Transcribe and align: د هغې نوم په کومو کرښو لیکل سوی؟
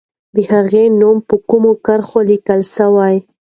د 0.35 0.37
هغې 0.51 0.83
نوم 0.99 1.17
په 1.27 1.35
کومو 1.49 1.71
کرښو 1.85 2.19
لیکل 2.29 2.61
سوی؟ 2.75 3.15